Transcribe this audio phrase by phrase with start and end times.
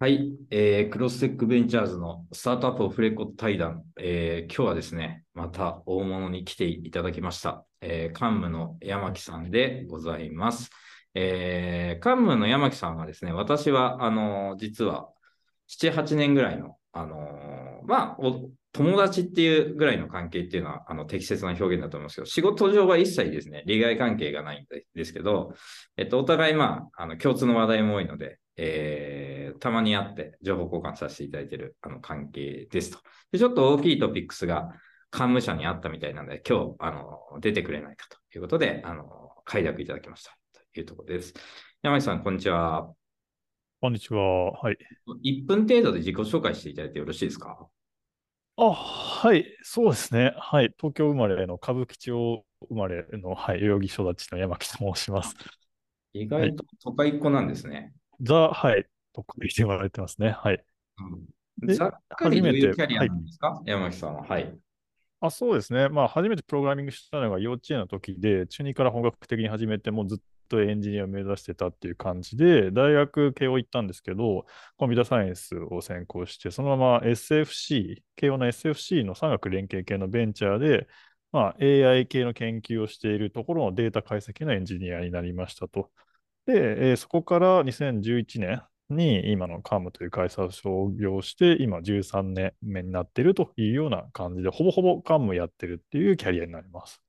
[0.00, 10.70] はい、えー、クロステックベンチャーズのスタートアップオフレコ対談、えー、今日はですね、また大物に来ていただきました、えー、カンムの山木さんでございます。
[11.16, 15.08] えー、カンムの山木さんはですね、私は、あのー、実は
[15.68, 18.16] 7、8年ぐらいの、あのー、まあ、
[18.70, 25.54] 友達っていうぐらいの関係っていうのはあの適切な表現だと思うんですけど、仕事上は一切ですね、利害関係がないんですけど、
[25.96, 32.98] えっと、お互い、まあ、あの共通の話題も多いので、えー、たまに会って情報交換させていただいているあの関係ですと。
[33.32, 34.68] で、ちょっと大きいトピックスが
[35.12, 40.36] 幹務者にあったみたいなので、今日、あの、出てくれないかということで、あの、快諾いただきました
[40.74, 41.34] というところです。
[41.82, 42.92] 山井さん、こんにちは。
[43.80, 44.52] こんにちは。
[44.52, 44.76] はい。
[45.24, 47.68] 1分程度で自己紹介していただいてよろしいですか？
[48.56, 50.34] あ、はい、そうですね。
[50.36, 50.74] はい。
[50.76, 55.36] 東京生まれの歌舞伎町生まれの、はい、代々木育ちの山木と申します。
[56.12, 57.92] 意外と都会っ子なんですね。
[58.20, 58.84] ザ、はい、
[59.22, 60.30] と言ってわれてますね。
[60.30, 60.64] はい。
[61.60, 64.22] うん、ざっくりどういうキャリアなんですか、はい、山木さんは。
[64.24, 64.58] はい。
[65.20, 65.88] あそうですね。
[65.88, 74.46] まあ、初めてプログラミングしたのが幼稚園の時で、中2から本格的に始めて、もうずっとエンジニアを目指してたっていう感じで、大学慶応行ったんですけど、
[74.76, 80.86] コンピュータサイエンスを専攻して、そのまま SFC、慶応の SFC の産学連携系のベンチャーで、
[81.32, 85.90] まあ、AI 系の研究をしているところのデータ解析のエンジニアになりましたと。
[86.46, 97.02] で、えー、そこから2011年に今のカムという会社を創業して、今13年目になっているというような感じで、ほぼほぼカムやってるっていうキャリアになります。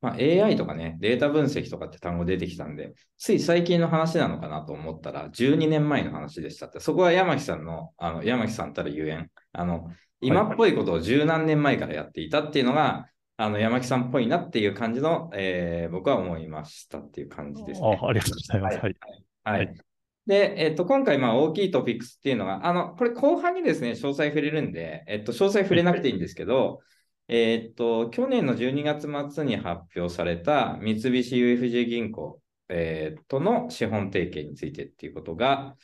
[0.00, 17.98] まあ、AI とかね、データ分析とかって単語出てきたんで、つい最近の話なのかなと思ったら、12年前の話でしたって、そこは山木さんの、あの山木さんたるゆえん、あの、今っぽいことを十何年前からやっていたっていうのが、あの山木さんっぽいなっていう感じの、えー、僕は思いましたっていう感じですね。
[18.00, 18.78] あありがとうございます。
[18.78, 18.96] はい。
[19.44, 19.76] はい、はい、
[20.26, 26.80] で、えっと、今回、まあ、大きいトピックスっていうのが、あの、これ後半にですね、詳細触れるんで、えっと、詳細触れなくていいんですけど、
[27.28, 35.76] えっと、去年の12月末に発表された三菱 UFJ 銀行、えー、との資本提携についてっていうことが、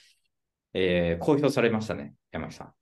[0.74, 2.72] えー、公表されましたね、山木さん。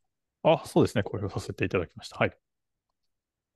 [0.42, 2.18] あ、そうですね、公表させていただきました。
[2.18, 2.36] はい。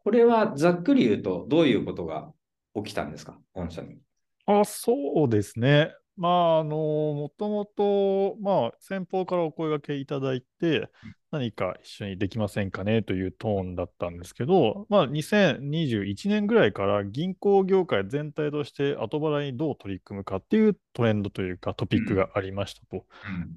[0.02, 2.32] これはざっくり言うと、どういうことが
[2.74, 3.98] 起きたんですか、御社に。
[4.46, 5.92] あそうですね。
[6.20, 10.90] まあ、あの、もともと、まあ、先方からお声がけいただいて、
[11.30, 23.06] 何か一緒にできませんかねというトーンだったんですけど、まあ、2021年ぐらいから銀行業界全体として後払いにどう取り組むかっていうトレンドというかトピックがありましたと。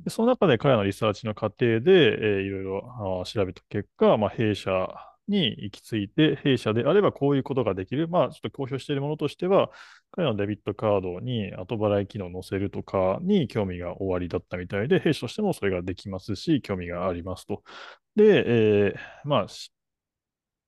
[0.05, 4.87] でその中で彼らのリサーチの過程で、えー、いろいろ調べた結果、まあ、弊社
[5.27, 8.07] に行き着いて、弊社であればこういうことができる。
[8.07, 9.71] まあ、ちょっと公表しているものとしては、
[10.11, 17.63] 彼のデビットカードに後払い機能を載せるとかに興味が終わりだったみたいで、弊社としてもそれができますし、興味がありますと。
[18.15, 18.43] で、
[18.87, 19.47] えー、まあ、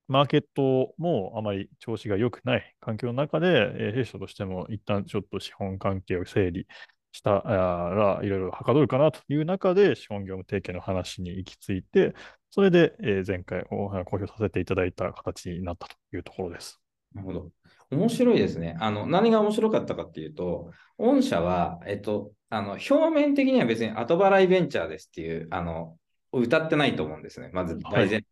[0.08, 6.68] マーケットもあまり調子が良くない環境の中で、えー、弊社としても一旦ちょっと資本関係を整理
[7.16, 12.14] したら、いろいろはかどるかなという中で、資本業務提携の話に行き着いて、
[12.56, 16.80] それで、えー、前回公表させていただいた形になったというところです。
[17.14, 17.50] なるほど。
[17.92, 18.78] 面白いですね。
[18.80, 25.98] あの、何が面白かったかっていうと、御社は、えっと、あの、表面的には別に後払いベンチャーですっていう、あの、
[26.32, 27.50] 歌ってないと思うんですね。
[27.52, 28.26] まず大前、はい、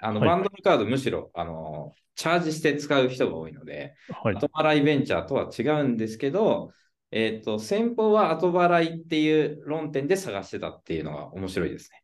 [0.00, 6.72] あの、バンドルカード、むしろ、あの、チャージして使う人が多いので、はい、後払いベンチャーとは違うんですけど、
[7.10, 12.01] えっ、ー、と、先方は後払いっていう論点で探してたっていうのが面白いですね。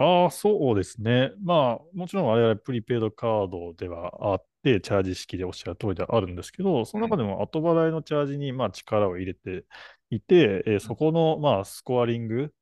[0.00, 1.32] ああ、そうですね。
[1.42, 9.64] まあ、もちろん我々プリペイドカードではあって、チャージ式でおっしゃる通りではあるんですけど、その中でも後払いのチャージにまあ力を入れて
[10.10, 12.54] いて、えー、そこのまあスコアリング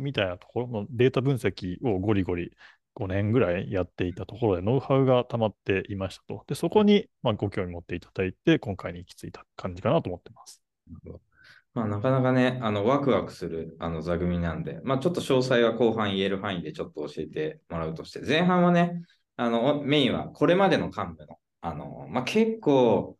[0.00, 2.52] みたいなところのデータ分析をゴリゴリ
[2.94, 6.44] 5年ぐらいやっていたところでノウハウが溜まっていましたと。
[6.46, 10.62] で、そこにまあご興味持っていただいて、今回に行き着いた感じかなと思ってます。
[11.74, 19.02] まあ、なかなかね、あの、ワクワクする、あの、座組なんで、まあ、ちょっと詳細は後半言える範囲でちょっと教えてもらうとして、前半はね、
[19.36, 23.18] あの、メインはこれまでの幹部の、あの、まあ、結構、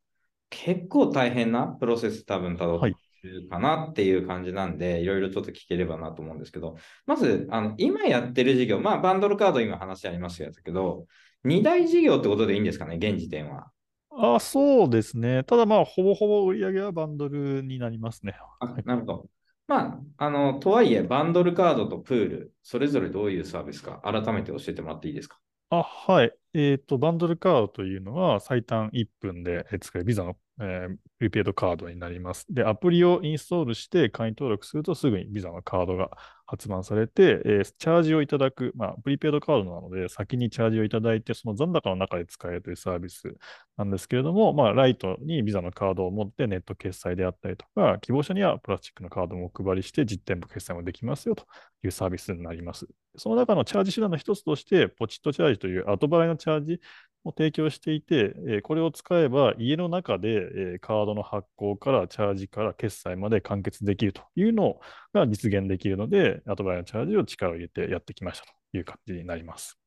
[0.50, 2.94] 結構大変なプロセス多分たどって
[3.28, 6.76] るかなっていう感じなんで、はい、いろいろちょっと聞ければなと思うんですけど、
[7.06, 11.06] まず、あの、今やってる事業、まあ、バンドルカード今話ありましたけど、
[11.42, 13.73] 2大事業ってことでいいんですかね、現時点は。
[14.16, 15.44] あ、そうですね。
[15.44, 18.37] ただまあ、ほぼほぼ売り上げはバンドルになりますね。
[18.61, 19.28] あ、なるほど。
[19.66, 25.38] まあ、あの、とはいえ、バンドルカードとプール、それぞれどういうサービスか、改めて教えてもらっていいですか？
[25.70, 26.32] あ、はい。
[26.52, 32.44] えっ、ー、と、バンドルカードというのは最短1分で使えるビザのえープリペイドカードになります。
[32.50, 36.10] で、アプリをインストールして会員登録するとすぐにビザのカードが
[36.46, 43.34] 発売されて、えーチャージをいただく、まあ、プリペイドカードなので、先にチャージをいただいて、その残高の中で使えるというサービス
[43.76, 51.46] なんですけれども、まあ、ライトにビザのカードを持ってネット決済であったりとか、希望者にはプラスチックのカードもお配りして実店舗決済もできますよと
[51.82, 52.86] いうサービスになります。
[53.16, 56.80] その中のチャージ手段の一つとして、ポチットチャージという後払いのチャージ
[57.24, 64.80] を提供していて、えこれを使えば家の中で、えカードの発行からチャージから決済まで完結できるというの
[65.12, 69.78] が実現できるので、後払いのチャージを力を入れてやってきましたという感じになります。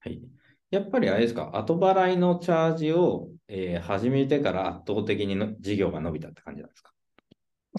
[0.00, 0.20] はい。
[0.70, 6.92] やっぱりあれですか、後払いのチャージを、えー始めてから圧倒的にの事業が伸びたって感じなんですか？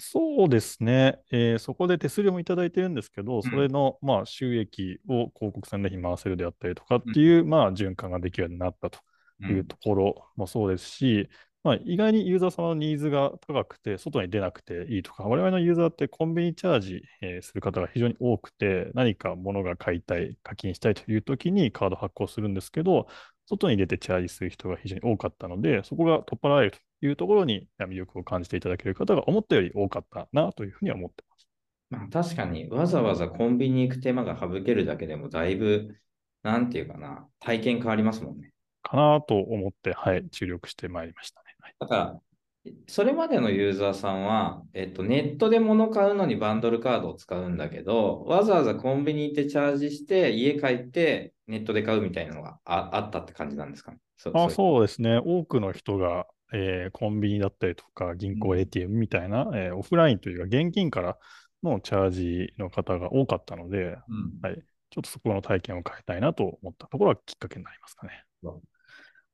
[0.00, 9.00] そうですね、えーそこで手数料もいただいてるんですけど、それの、まあ、収益を広告宣伝費に回せるであったりとかっていう、まあ、循環ができるようになったと
[9.48, 11.28] いうところもそうですし、
[11.64, 23.08] まあ、意外にユーザー様のニーズが高くて、外に出なくていいとか、我々のユーザーってコンビニチャージ、えーする方が非常に多くて、何か物が買いたい、課金したいという時にカード発行するんですけど、
[23.46, 31.48] 外に出てチャージする人が非常に多かったので、そこが取っ払えるというところに魅力を感じていただける方が思ったより多かったなというふうには思ってます。
[31.90, 35.96] まあ、確かにわざわざコンビニ行く手間が省けるだけでもだいぶ、
[36.42, 38.52] なんていうかな、体験変わりますもんね。
[38.82, 41.46] かなと思って、はい、注力してまいりましたね。
[41.60, 53.98] はいだから、それまでのユーザーさんは、えっと、ネットで物買うのにバンドルカードを使うんだけど、わざわざコンビニ行ってチャージして、家帰ってネットで買うみたいなのがああったって感じなんですかね？
[54.16, 55.18] そあうそうですね。
[55.24, 61.18] 多くの人が、えーコンビニだったりとか、銀行うん ATM みたいな、えーオフラインというか、現金から
[61.62, 68.24] のチャージの方が多かったので、うんはい、ちょっとそこの体験を変えたいなと思ったところがきっかけになりますかね。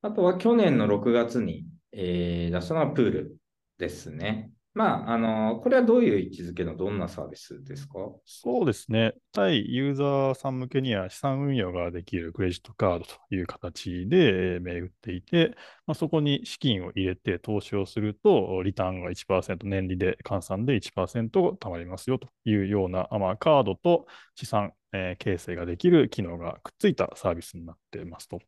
[0.03, 3.37] あとは去年の6月に、えー出したのはプール
[3.79, 4.51] ですね。
[4.75, 7.95] まあ、あの、これはどういう位置づけのどんなサービスですか？
[8.25, 9.15] そうですね。
[9.33, 15.55] 対ユーザーさん向けには資産運用ができるクレジットカードという形でえー巡っていて、
[15.87, 28.41] まあ、そこに資金を入れて投資をすると、リターンが1%、年利で換算で1%貯まりますよというような、あまあ、カードと資産、えー形成ができる機能がくっついたサービスになっていますと。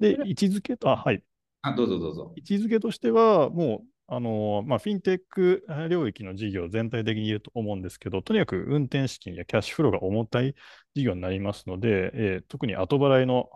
[0.00, 1.22] で、位置づけと、あ、はい。
[1.62, 2.32] あ、どうぞどうぞ。
[2.36, 10.54] 位置づけとしては、もう、あのまあ、フィンテック領域の事業全体的に言うと思うんですけど、とにかく運転資金やキャッシュフローが重たい
[10.94, 13.48] 事業になりますので、えー特に後払いの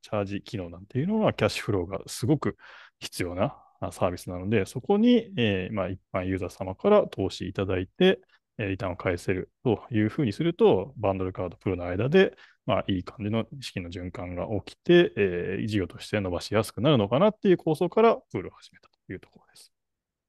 [0.00, 2.56] チャージ機能なんていうのは、キャッシュフローがすごく
[2.98, 3.58] 必要な
[3.92, 8.20] サービスなので、そこに、えーまあ、一般ユーザー様から投資いただいて、
[8.56, 12.34] えーリターンを返せるというふうにすると、バンドルカード、プロの間で、
[12.64, 19.73] まあ、いい感じの資金の循環が起きて、えー事業として伸ばしやすくなるのかなっていう構想からプールを始めたというところです。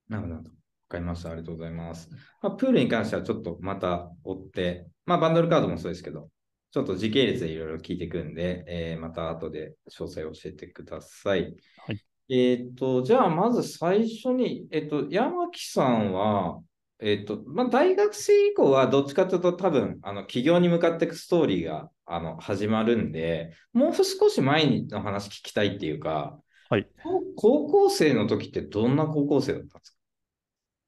[0.10, 0.36] なるほど。
[0.36, 0.42] わ
[0.90, 1.32] かりました。
[1.32, 2.10] ありがとうございます。
[2.42, 6.30] まあ、プールに関してはちょっとまた追って、まあ、バンドルカードもそうですけど、
[6.72, 11.56] ちょっと時系列でいろいろ聞いていくんで、えーまた後で詳細を教えてください。
[11.78, 12.00] はい。
[12.30, 16.60] えっと、じゃあまず最初に、えっと、山木さんは、
[17.00, 26.88] えっと、まあ、大学生以降はどっちかというと多分、あの、起業に向かっていくストーリーが、あの、始まるんで、もう少し前の話聞きたいっていうか、はい。
[27.04, 29.95] 高高校生の時ってどんな高校生だったんですか？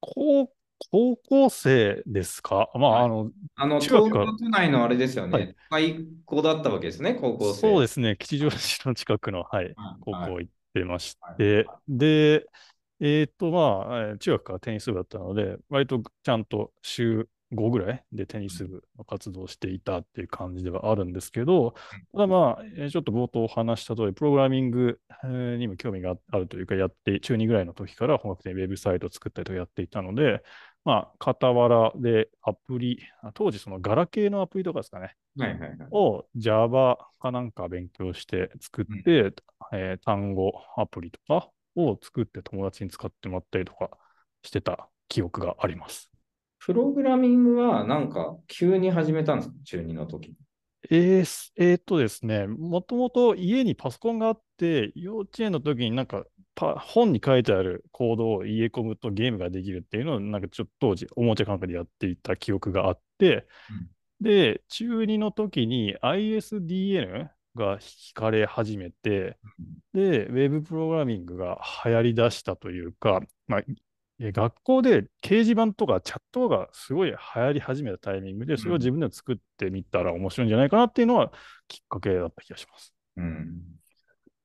[0.00, 0.52] 高
[0.90, 2.70] 高校生ですか？
[2.74, 3.04] まあ、はい。
[3.06, 5.56] あの、あの、東京都内のあれですよはね。
[5.70, 7.60] 最高だったわけですね、高校生。。
[7.60, 8.58] そうですすね、吉祥寺
[8.90, 10.32] の近くの、はい、高はい。
[10.32, 12.46] 校行ってましはいて、で、
[13.00, 21.74] えっと、まあ、えー中学からテニス部だったので、割とちゃんと週5ぐらいでテニス部の活動をしていたっていう感じではあるんですけど、
[22.12, 30.42] ただまあ、えーちょっと冒頭お話した通り、プログラミングえーにも興味があるというか、やって、中2ぐらいの時から本格的にウェブサイトを作ったりとかやっていたので、
[30.84, 35.78] まあ、傍らでアプリ、あ当時そのガラケーのアプリとかですかね、はいはいはい。
[35.90, 39.34] を Java かなんか勉強して作って、
[39.72, 43.90] えー単語アプリとかを作って友達に使ってもらったりとか
[44.42, 46.10] してた記憶があります。
[46.68, 49.54] プログラミングはなんか急に始めたんですか？
[49.64, 50.34] 中2の時。
[50.90, 63.46] えーすえーっとですね、もともと家にパソコンがあって、幼稚園の時になんかパ本に書いてあるコードを入れ込むとゲームができるっていうのをなんかちょっと当時おもちゃ感覚でやっていた記憶があって、
[64.20, 69.38] で、中2の時に ISDN が惹かれ始めて、
[69.94, 73.64] で、ウェブプログラミングが流行り出したというか、まあ、え
[74.20, 81.32] 学校で掲示板とかチャットがすごい流行り始めたタイミングで、それを自分で作ってみたら面白いんじゃないかなっていうのは
[81.68, 82.92] きっかけだった気がします。
[83.16, 83.60] うん。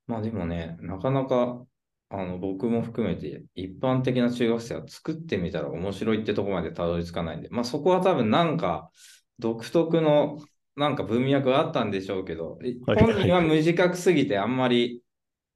[0.05, 1.65] まあでもね、なかなか、
[2.09, 8.91] あの僕も含めて一般的な中学生は作ってみたら面白いってとこまでたどり着かないんで、まあそこは多分なんか
[9.39, 10.37] 独特の
[10.75, 15.02] なんか文脈があったんでしょうけど、はい本人は無自覚すぎてあんまり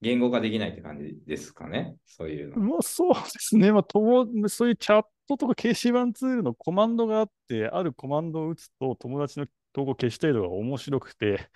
[0.01, 1.95] 言語化できないって感じですかね？
[2.05, 2.57] そういうの。
[2.57, 3.71] まあそうですね。
[3.71, 11.49] まあ、ともそういうチャットとか掲示板ツールのコマンドがあって、あるコマンドを打つと友達の投稿消したいのが面白くて、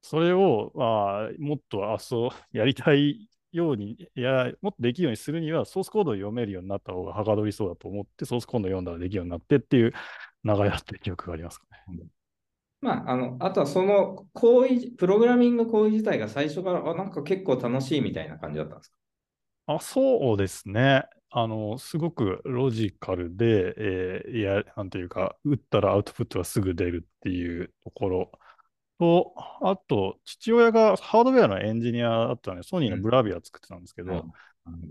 [0.00, 9.92] それを、まあ、もっとあそうやりたいように、いや、もっとできるようにするには、ソースコードを読めるようになった方がはかどりそうだと思って、ソースコードを読んだらできるようになってっていう
[10.44, 12.04] 流れだった記憶がありますかね。
[12.80, 18.96] まあ、あの、あとはその行為、プログラミング行為自体が最初から、あ、なんか結構楽しいみたいな感じだったんですか？
[19.66, 21.04] あそうですね。
[21.30, 28.32] あの、すごくロジカルで、えーいや、なんていうか、打ったらアウトプットがすぐ出るっていうところ
[28.98, 34.28] と、あと、父親がハードウェアのエンジニアだったので、ソニーのブラビア作ってたんですけど、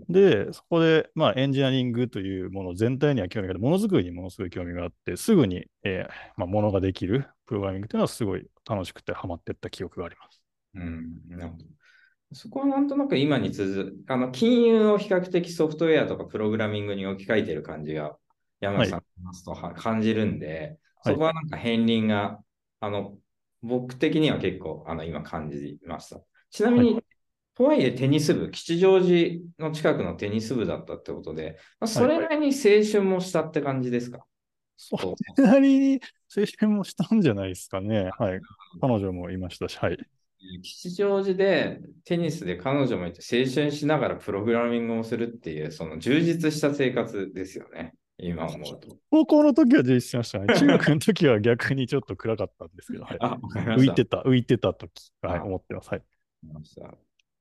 [0.08, 10.42] で、そこで、まあ、エンジニアリングというもの全体には興味があって、ものづくりにものすごい興味があって、すぐに、えーまあ、ものができるプログラミングというのはすごい楽しくてハマっていった記憶があります。
[10.74, 11.64] うん、なるほど。
[12.32, 18.16] そこはなんとなく今に続く、あの、金融を比較的ソフトウェアとかプログラミングに置き換えてる感じが、
[18.60, 22.40] 山口さんと話すとは感じるんで、はいそこはなんか片鱗が、
[22.80, 23.16] あの、
[23.62, 26.20] 僕的には結構、あの、今感じました。
[26.50, 27.00] ちなみに、は
[27.58, 34.24] とはいえテニス部、吉祥寺の近くのテニス部だったってことで、まあ、それなりに青春もしたって感じですか、
[34.76, 36.00] それなりに
[36.34, 38.10] 青春もしたんじゃないですかね。
[38.16, 38.40] はい。
[38.80, 39.98] 彼女もいましたし、はい。
[40.62, 47.94] 吉祥寺でテニスで彼女もいて青春しながらプログラミングをするっていう、その充実した生活ですよね。
[48.18, 48.96] 今思うと。
[49.10, 50.46] 高校の時は充実しましたね。
[50.56, 53.18] 中学の時は逆にちょっと暗かったんですけど、はい。
[53.18, 55.90] 浮いてた、浮いてた時、はい、あ思ってます。
[55.90, 56.02] はい。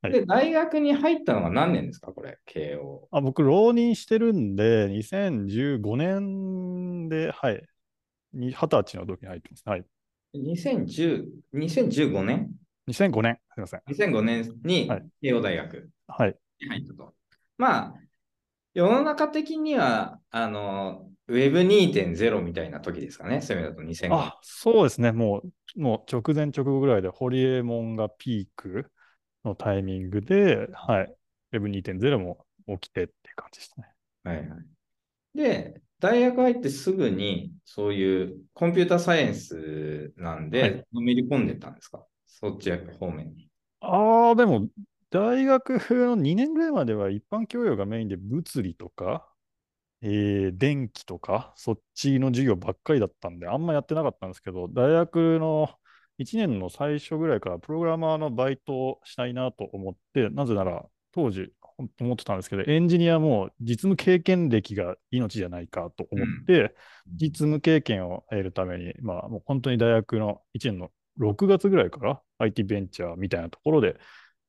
[0.01, 2.11] はいで、大学に入ったのが何年ですか？
[2.11, 3.07] これ、慶応。
[3.11, 7.65] あ僕、浪人してるんで、2015年で、はい。
[8.33, 9.63] に二十歳の時に入ってます。
[9.65, 9.85] はい。
[10.33, 12.51] 2010 2015年
[12.87, 13.81] ？2005年、すみません。
[13.87, 16.35] ?2005 年にはい慶応大学はい。
[16.61, 17.13] に入ったと。
[17.57, 17.93] まあ、
[18.75, 23.41] 世の中的には、あの、Web2.0 みたいな時ですかね？
[23.41, 24.27] そういう意味だと2005年。
[24.27, 25.11] あ、そうですね。
[25.11, 25.41] も
[25.75, 28.91] う、もう直前直後ぐらいで、ホリエモンがピーク
[29.47, 31.15] のタイミングで、はい。
[31.51, 32.45] Web2.0 も
[32.79, 33.87] 起きてっていう感じですね。
[34.23, 34.59] はいはい。
[35.35, 42.05] で、大学入ってすぐに、そういうコンピューターサイエンスなんで、はいのめり込んでったんですか？
[42.27, 43.49] そっち方面に。
[43.79, 44.69] ああ、でも、
[45.09, 49.31] 大学の2年ぐらいまでは一般教養がメインで物理とか、
[50.01, 55.69] えー電気とか、そっちの授業ばっかりだったんで、あんまやってなかったんですけど、大学の
[56.19, 61.51] 1年の最初ぐらいからプログラマーのバイトをしたいなと思って、なぜなら当時
[61.99, 66.75] 思ってたんですけど、エンジニアも実務経験歴が命じゃないかと思って、
[67.13, 73.97] 実務経験を得るために、まあもう本当に大学の1年の6月ぐらいから IT ベンチャーみたいなところで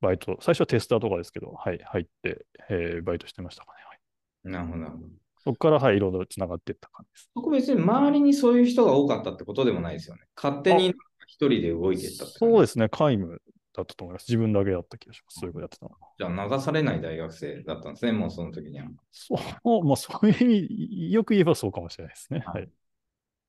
[0.00, 4.52] バイト、最初はテスターとかですけど、はい、入って、えーバイトしてましたかね。
[4.52, 4.98] はい、なるほど。
[5.44, 7.30] そこから、はい、いろいろつながっていった感じです。
[7.34, 10.22] そこ別に周りにそういう人が多かったってことでもないですよね。
[10.36, 10.94] 勝手に
[11.28, 13.40] 一人で動いていったそうですね、皆無
[13.74, 14.24] だったと思います。
[14.28, 15.40] 自分だけだった気がします。
[15.40, 15.98] そういうことやってたのは。
[16.18, 18.86] じゃあ流されない大学生だったんですね、もうその時には。
[19.12, 19.38] そう、
[19.84, 22.42] まあそういう意味、よく言えばそうかもしれないですね。
[22.46, 22.68] はい。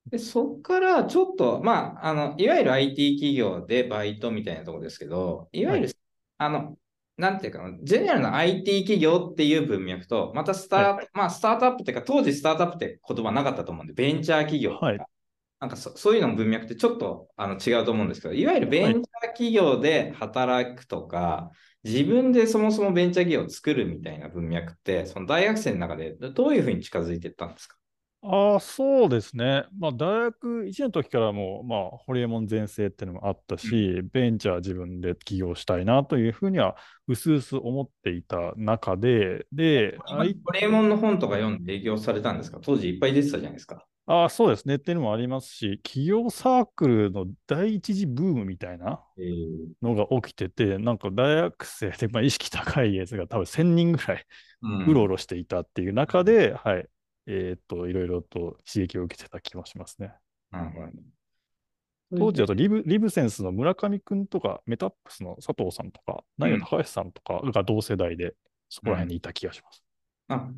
[0.07, 5.93] で、そっからちょっと、まあ、あの、いわゆる IT 企業でバイトみたいなところですけど、いわゆる、は
[6.45, 6.77] あの、
[7.17, 15.00] なんていうかな、ジェネラルな IT 企業っていう文脈と、またスタート、はまあ、スタートアップっていうか、当時スタートアップって言葉なかったと思うんで、ベンチャー企業とか、はい
[15.59, 21.51] なんかそそういうのの文脈ってちょっとあの違うと思うんですけど、いわゆるベンチャー企業で働くとか、
[21.83, 27.75] 自分でそもそもベンチャー企業を作るみたいな文脈って、その大学生の中でどういうふうに近づいていったんですか？
[28.21, 29.63] ああ、そうですね。
[29.77, 36.75] まあ、大学1年の時からもう、まあ、ホリエモン全盛っていうのもあったし、ベンチャー自分で起業したいなというふうには、
[37.07, 42.59] うすうす思っていた中で、で、今ホリエモンの本とか読んで営業されたんですか？
[42.61, 43.85] 当時いっぱい出てたじゃないですか。
[44.11, 44.75] ああ、そうですね。
[44.75, 49.67] っていうのもありますし、企業サークルの第一次ブームみたいなえー。
[49.83, 54.25] のが起きてて、なんか大学生で、まあ、意識高いやつが多分1000人ぐらい
[54.63, 54.85] うん。
[54.87, 56.87] うろうろしていたっていう中で、はい、
[57.27, 60.11] えーっと、いろいろと刺激を受けてた気もしますね。
[60.49, 60.87] なるほど
[62.17, 68.33] 当時だとリブリブセンスの村上くんとか、メタップスの佐藤さんとか、ナイ高橋さんとかが同世代で、
[68.69, 69.83] そこら辺にいた気がします。
[70.29, 70.49] あ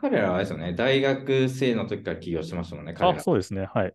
[0.00, 3.24] 彼らはあれですよね、大学生の時から起業してましたもんね、彼あ、ら。
[3.24, 3.64] そうですね。
[3.72, 3.94] はい。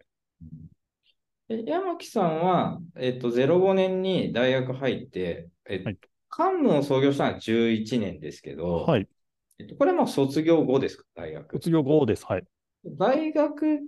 [1.49, 9.07] え山木さんは、えっと、05年に大学入って、えっとはいカンムを創業したのは11年ですけど、はい。
[9.59, 11.61] えっと、これも卒業後ですか、大学？
[11.61, 12.25] 卒業後です。
[12.25, 12.45] はい。
[12.85, 13.79] 大学、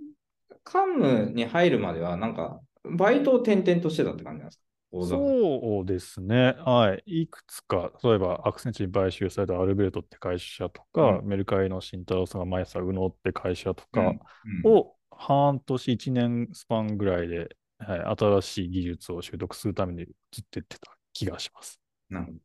[0.64, 4.64] カンムに入るまでは、なんか、バイトを転々としてたって感じなんですか？
[5.02, 6.54] そうですね。
[6.58, 7.22] はい。
[7.22, 14.16] いくつか、例えばアクセンチュに買収されたアルベルトって会社とか、メルカリの慎太郎さんが前さ右脳って会社とかうんうん
[14.64, 21.80] を半年、1年スパンぐらいで、はい、新しい技術を習得するためにずっとってた気がします。
[22.08, 22.38] なるほど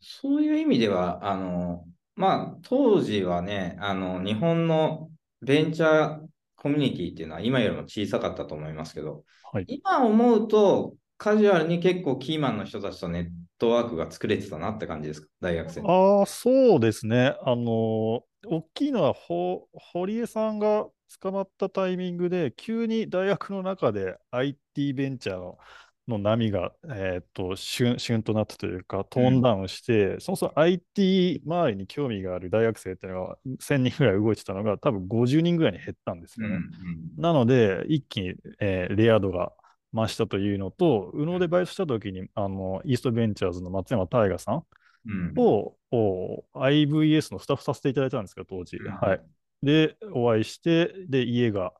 [0.00, 5.10] そういう意味では、あの、まあ、当時はね、あの、日本の
[5.40, 9.64] ベンチャーコミュニティっていうのは今よりも小さかったと思いますけど、はい。
[9.66, 13.28] 今思うと、カジュアルに結構キーマンの人たちとネッ
[13.58, 15.80] トワークが作れてたなって感じですか、大学生。
[15.80, 17.34] ああ、そうですね。
[17.42, 20.86] あの、大きいのは、ほ、堀江さんが
[21.22, 25.56] 捕まったタイミングで、急に大学の中で IT ベンチャーの、
[26.08, 36.56] の波が、えーっと、旬、旬となったというか、トーンダウンして、そもそも IT 周りに興味がある大学生っていうのが1000人ぐらい動いてたのが、多分50人ぐらいに減ったんですよね。
[36.56, 36.70] うんうん
[37.16, 39.52] なので、一気に、えーレア度が
[39.94, 44.64] 増したというのと、右脳でバイトしたときに、あの、イーストベンチャーズの松山大河さん
[45.06, 45.34] うん
[46.54, 48.76] IVS のスタッフさせていただいたんですけど、当時。
[48.78, 49.20] うんはい。
[49.62, 51.72] で、お会いして、で、家が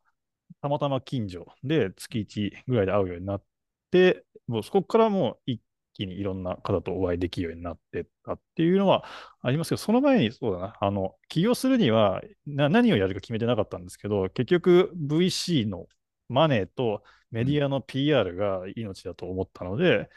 [0.62, 3.42] たまたま近所で月1ぐらいで会うようになっ
[3.90, 5.60] て、もうそこからもう一
[5.92, 9.04] 気にいろんな方とお会いできるようになってったっていうのは
[9.42, 15.86] ありますけど、その前にそうだな、あの、起業するにはな何をやるか決めてなかったんですけど、結局 VC の
[16.34, 20.10] マネーとメディアの PR が命だと思ったので、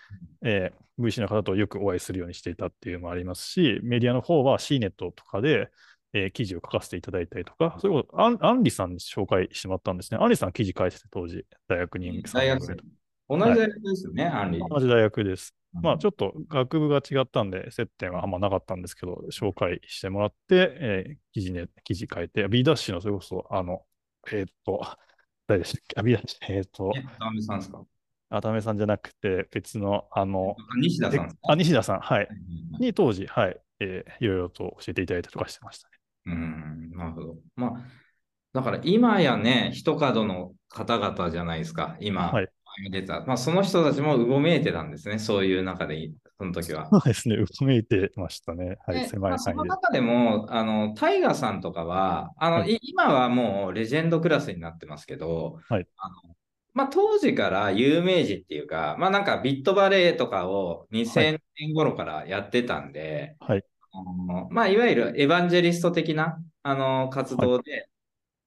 [0.43, 5.69] えー VC の方とよくお会いするようにしていたっていうのもありますし、メディアの方は CNET とかで、
[6.13, 10.17] えー記事を書かせていただいたりとか、それこそアンアンリさんに紹介してもらったんですね。
[10.19, 12.77] アンリさん記事書いてて当時、大学に大学生。
[13.29, 14.59] 同じ大学ですよね、アンリ。
[14.59, 15.53] 同じ大学です。
[15.75, 23.83] うんまあちょっと学部が違ったんで、接点はあんまなかったんですけど、紹介してもらって、えー記事ね、記事書いて、B ダッシュのそれこそ、あの、
[24.31, 24.81] えーっと、
[25.47, 25.99] 誰でしたっけ？
[25.99, 27.83] あシュ、えーっと、え、ダメさんですか？
[28.29, 32.27] あためさんじゃなくて、別の、あの、西田さんあ、西田さん、はい。
[32.29, 35.93] うんに当時、はい、えーいろいろと教えていただいたりとかしてましたね。
[36.27, 37.37] うん、なるほど。
[37.55, 37.71] まあ、
[38.53, 42.49] だから今やね、一角の方々じゃないですか、今、はい。
[42.89, 43.21] 出た。
[43.21, 46.87] まあ、その人たちもうごめいてたんですね、そういう中で、その時は。
[46.89, 48.77] そうですね、うごめいてましたね。
[48.85, 49.69] はい、で狭まあ、そい範囲で。
[49.69, 56.35] の中でも、あの、タイガさんとかは、あの、はい今はもうレジェンドクラスになってますけど、はいあの
[56.73, 63.63] まあ、当時から有名人っていうか、まあ、なんかビットバレーとかを2000年頃からやってたんで、はい。
[63.93, 67.89] あのまあ、いわゆるエヴァンジェリスト的なあの活動で、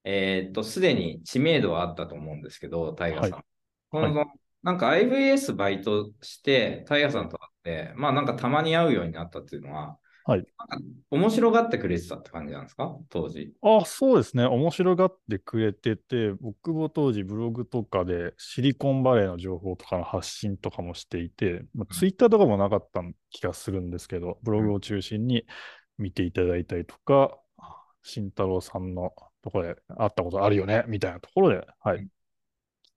[0.04, 3.44] えーっと、すでに知名度はあったと思うんですけど、タイガさん。
[3.90, 4.24] はいこの
[4.62, 10.44] なんか IVS バイトして、タイガさんと会って、まあなんかたまに会うようになったっていうのは、はい
[11.10, 12.94] 面白がってくれてたって感じなんですか？
[13.08, 13.52] 当時。
[13.62, 14.44] あ、そうですね。
[14.44, 25.44] 面白がってくれてて、僕も当時ブログとかでシリコンバレーの情報とかの発信とかもしていて、まあ、ツイッターとかもなかった気がするんですけど、ブログを中心に
[25.98, 27.36] 見ていただいたりとか、
[28.02, 29.10] 慎太郎さんの
[29.42, 32.08] ところで会ったことあるよね、みたいなところで、はうんい。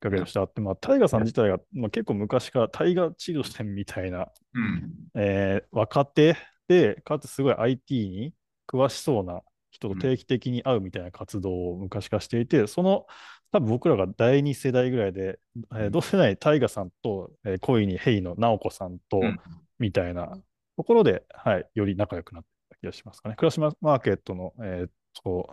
[0.04, 4.92] かけとしてあって、まあ、タイガさん自体が、まあ、結構昔からタイガ治療線みたいなうん。
[5.16, 6.36] えー若手
[6.68, 8.34] で、かつすごい IT に
[8.68, 13.06] 詳しそうな人と定期的に会うみたいな活動を昔からしていて、その
[13.52, 15.40] 多分僕らが第2世代ぐらいで、
[15.74, 19.40] えー同世代にタイガさんと、えー恋にヘイの直子さんと、うん。
[19.80, 20.38] みたいな
[20.78, 23.36] ところで、はい、より仲良くなった気がしますかね。
[23.36, 24.92] クラシママーケットの、えーっ
[25.24, 25.50] と、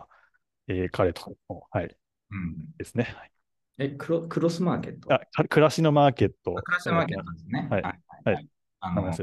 [0.67, 1.35] えー彼と
[1.71, 1.95] はい、
[2.31, 3.13] うん、ですね。
[3.17, 3.31] はい
[3.77, 5.13] えクロ、クロスマーケット？
[5.13, 6.53] あ、か暮らしのマーケット。
[6.53, 7.67] クラスのマーケットですね。
[7.69, 7.99] はいはい。
[8.25, 8.47] はい
[8.83, 9.13] あの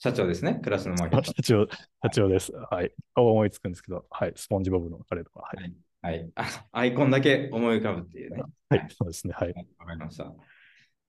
[0.00, 0.60] 社長ですね？
[0.62, 1.24] クラスのマーケット。
[1.24, 1.66] 社長、
[2.02, 2.52] 社長です。
[2.70, 2.92] はい。
[3.14, 4.32] 顔思いつくんですけど、はい。
[4.36, 5.74] スポンジボブの彼とか、はい。
[6.00, 6.30] はい。
[6.36, 8.42] あアイコンだけ思い浮かぶっていうね。
[8.68, 9.34] はい、そうですね。
[9.36, 9.52] はい。
[9.52, 10.32] はいわかりました。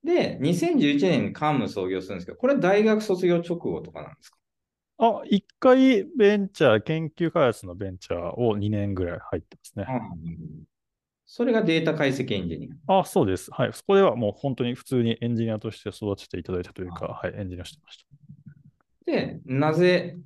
[0.03, 4.37] で、2011年にカンム創業するんですけど、これ大学卒業直後とかなんですか？
[4.97, 9.85] あ、一回ベンチャー、研究開発のベンチャーを2年ぐらい入ってますね。
[11.31, 13.01] それがデータ解析エンジニア。
[13.01, 13.51] あ、そうです。
[13.51, 13.71] はい。
[13.71, 19.11] そこではもう本当に普通にエンジニアとして育てていただいたというか、はい、エンジニアしてました。
[19.11, 20.17] で、なぜ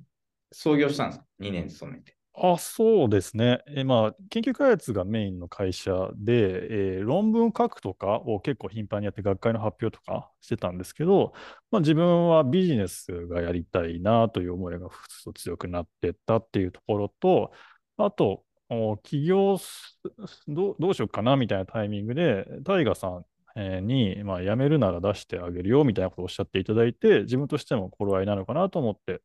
[0.50, 2.16] 創業したんですか ?2 年勤めて。
[2.32, 3.62] あ、そうですね。
[3.66, 11.34] えまあ、研究開発がメインの会社で、えー論文書くとかを結構頻繁にやって学会の発表とかしてたんですけど、
[11.70, 14.88] まあ、自分はビジネスがやりたいなという思いが
[15.34, 17.52] 強くなってったっていうところと、
[17.98, 18.53] あと、お
[19.02, 20.00] 起業す
[20.48, 29.22] どうどうしようかなみたいなタイミングで、タイガさんえーに、まあ、辞めるなら出してあげるよみたいなことをおっしゃっていただいて、自分としても頃合いなのかなと思って、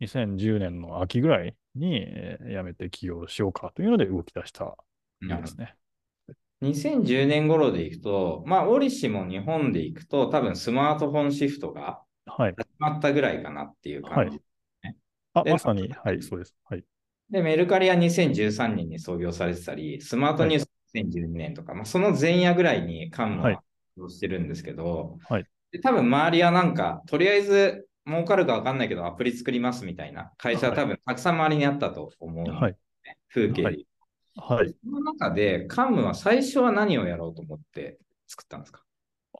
[0.00, 5.76] 2010年の秋ぐらいに、えー辞めて起業しようかというので動き出したんですね。
[6.60, 12.54] 2010年頃でいくと、まあ、折しも日本でいくと、多分スマートフォンシフトがはい。
[12.56, 14.40] 始まったぐらいかなっていう感じ。
[15.34, 16.54] あ、でまさに、はい、そうです。
[16.64, 16.84] はい。
[17.30, 23.60] で、メルカリは2013年に創業されてたり、スマートニュース2012年とか、まあ、その前夜ぐらいにカンムはいは
[23.94, 32.76] 起業してるんですけど、はいで多分周りはなんか、とりあえず儲かるかわかんないけど、アプリ作りますみたいな会社は多分たくさん周りにあったと思うね、はい。
[33.28, 33.62] 風景で。
[33.64, 33.86] はい
[34.40, 34.68] はい。
[34.68, 38.82] その中で、カンムは最初は何をやろうと思って作ったんですか？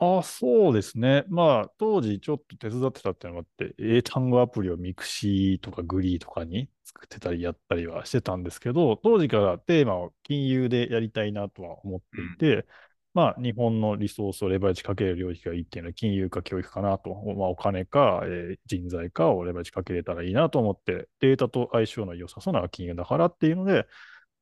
[0.01, 1.25] あ、そうですね。
[1.29, 12.67] まあ、当時ちょっと手伝ってたっていうのがあって、英単語アプリをミクシーとかグリーとかに作ってたりやったりはしてたんですけど、当時からテーマを金融でやりたいなとは思っていて、
[13.15, 23.87] まあ、日本のリソースをレバレッジかける領域がいいっていうのは金融か教育かなと、まあ、お金か、えー人材かをレバレッジかけれたらいいなと思って、データと相性の良さそうな金融だからっていうので、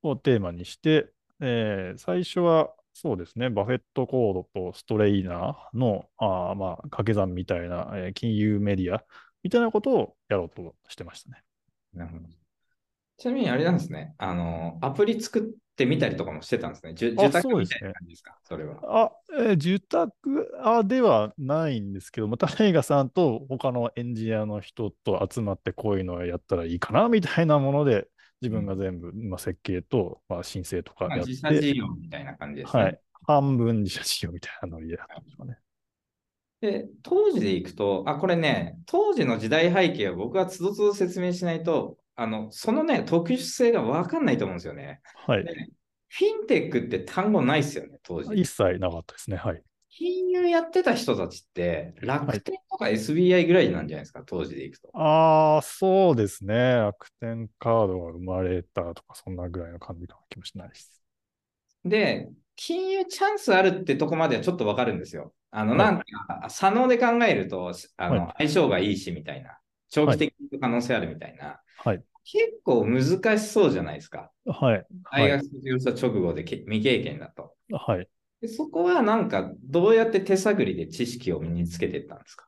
[0.02, 9.04] をテーマにして、えー最初はそうですね、バフェットコードとストレイナーのあーまあ掛け算みたいな、えー金融メディア
[9.42, 11.42] みたいなことをやろうとしてましたね。
[11.92, 12.24] なるほど。
[13.18, 14.14] ちなみにあれなんですね。
[14.16, 15.42] あの、アプリ作っ
[15.76, 16.94] てみたりとかもしてたんですね。
[16.94, 18.38] じゅあ受託そうですねみたいな感じですか？
[18.44, 18.80] それは。
[18.82, 20.18] あ、えー受託
[20.62, 28.08] あではないんですけど、またレイガさんと他のエンジニアの人と集まってこういうのをやったらいいかなみたいなもので、
[28.42, 32.82] 自分が全部、まあ、設計と、まあ、申請とかまあ、やって、自社事業みたいな感じですね。
[32.82, 33.00] はい。
[33.26, 35.58] 半分自社事業みたいなノリでやってましたね。
[36.60, 45.00] で、当時でいくと、あ、これね、当時の時代背景を僕はつどつど説明しないと、あの、そのね、特殊性がわかんないと思うんですよね。
[45.26, 45.44] はい。
[45.44, 45.54] で
[46.08, 48.32] フィンテックって単語ないですよね、当時。
[48.40, 49.36] 一切なかったですね。
[49.36, 49.62] はい。
[49.98, 54.90] 金融やってた人たちって、楽天とか SBI ぐらいなんじゃないですか、当時でいくと。
[54.92, 56.54] ああ、そうですね。
[56.76, 61.02] 楽天カードが生まれたとか、そんなぐらいの感じか気もしないです。
[61.84, 65.34] で、金融チャンスあるってとこまではちょっとわかるんですよ。
[65.50, 66.04] あの、はいなんか、
[66.50, 69.58] 左脳で考えると、あの、は相性がいいし、みたいな。
[69.88, 71.60] 長期的に可能性あるみたいな。
[71.76, 72.04] はい。
[72.24, 74.32] 結構難しそうじゃないですか。
[74.46, 74.86] はい。
[75.04, 75.22] はい。
[75.22, 77.54] 大学卒業した直後でけ未経験だと。
[77.70, 78.08] はい。
[78.46, 82.46] そこはなんか、どうやって手探りで知識を身につけていったんですか？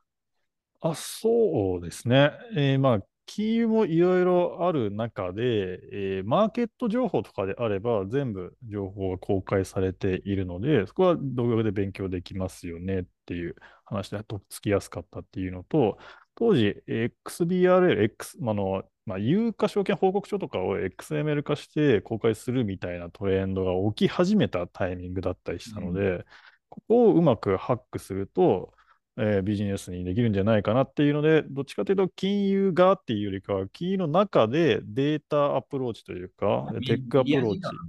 [0.81, 2.31] あ、そうですね。
[2.55, 15.97] えーまあ、金融もいろいろある中で、えーマーケット情報とかであれば、全部情報が公開されているので、そこは動画で勉強できますよねっていう話で、とっつきやすかったっていうのと、
[16.39, 26.25] 当時、XBRL、X、あの、まあ、有価証券報告書とかを XML 化して公開するみたいなトレンドが起き始めたタイミングだったりしたので、
[26.69, 28.73] ここをうまくハックすると、
[29.17, 37.81] えービジネスにできるんじゃないかなっていうので、どっちかというと金融がっていうよりかは、金融の中でデータアプローチというか、テックアプローチ、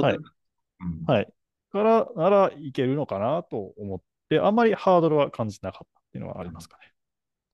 [0.00, 0.16] はい。
[0.80, 1.04] うん。
[1.06, 1.34] はい、
[1.72, 6.93] からならいけるのかなと思って、あんまりハードルは感じなかったっていうのはありますかね。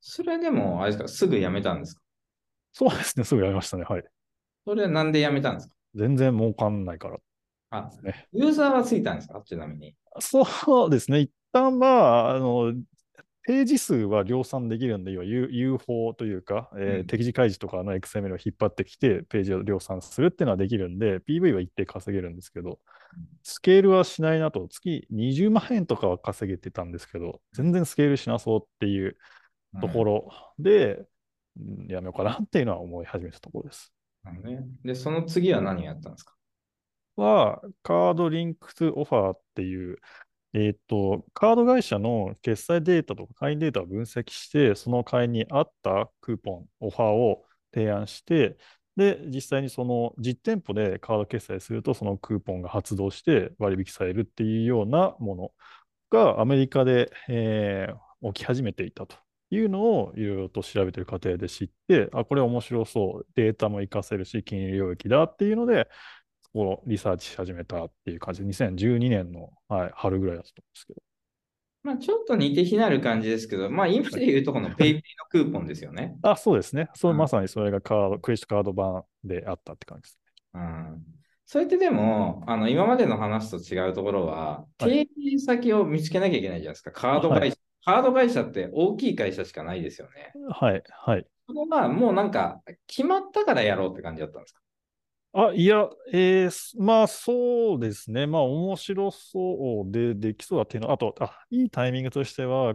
[0.01, 2.01] それでも、あれですか、すぐ辞めたんですか？
[2.73, 3.85] そうですね、すぐやりましたね。
[3.85, 4.05] はい。
[4.67, 5.75] それはなんで辞めたんですか？
[5.95, 7.19] 全然儲かんないから
[7.71, 8.29] あですね。
[8.33, 9.43] ユーザーはついたんですか？
[9.45, 9.95] ちなみに。
[10.21, 11.21] そうですね。
[11.21, 12.73] 一旦は、あの、
[13.43, 22.79] ページ数は量産できるんで、要は UFO というか、えーうん適時開示とかの XML を引っ張ってきて、ページを量産するっていうのはできるんで、PV は一定稼げるんですけど、
[23.43, 29.17] スケールはしないなと、月20万円とかは稼げてたんですけど、全然スケールしなそうっていう
[29.80, 31.06] ところで、うん
[31.88, 33.92] やめようかなっていうのは思い始めたところです。
[34.44, 34.64] ね。
[34.85, 36.35] で、その次は何をやったんですか？
[37.16, 39.98] は、カードリンクスオファーっていう、
[40.54, 48.56] えっと、カード会社の決済データとか会員データを分析して、その会員に合ったクーポン、オファーを提案して、
[48.96, 55.52] で、実際にその実店舗でカード決済すると、そのクーポンが発動して割引されるっていうようなもの
[56.11, 59.16] がアメリカで、えー起き始めていたと
[59.51, 65.89] いうのをいろいろと調べている過程で知って、あ、これ面白そう、データも活かせるし、金融領域だっていうので、
[66.43, 71.03] そこをリサーチし始めたっていう感じで、2012年の、はい、春ぐらいだったんですけど。
[71.83, 76.17] まあ、ちょっと似て非なる感じですけど、まあ、今で言うとこの PayPay のクーポンですよね。
[76.23, 76.91] あ、そうですね。
[76.95, 80.21] そううんまさにそれがカード、クレジットカード版であったって感じです。
[80.55, 81.05] うん。
[81.47, 86.93] それってでも、あの、今までの話と違うところは、はい提携先を見つけなきゃいけないじゃないですか。
[86.93, 87.57] カード会社。
[87.85, 90.33] カード会社って大きい会社しかないですよね。
[90.51, 91.27] はい、はい。
[91.49, 94.61] そこがもうなんか、決まったからやろうって感じだったんですか？
[95.33, 98.27] あ、いや、えーすまあそうですね。
[98.27, 100.93] まあ面白そうでできそうだっていうの。
[100.93, 102.75] あと、あ、いいタイミングとしては、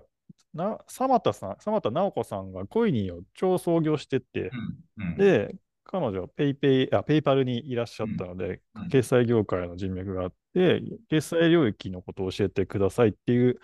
[0.53, 4.51] な、佐俣さん、佐俣奈緒子さんがコイニーを超創業してて、
[4.97, 13.59] うんうん、で、彼女はペイペイ、あ、ペイパルにいらっしゃったので、うん決済業界の人脈があって、決済領域のことを教えてくださいっていう、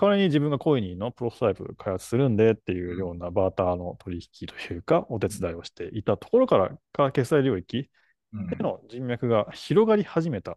[0.00, 7.90] 代わりに自分がコイニーのプロトタイプ開発するんでっていうようなバーターの取引というか、お手伝いをしていたところから、か決済領域
[8.32, 10.56] うんでの人脈が広がり始めたっ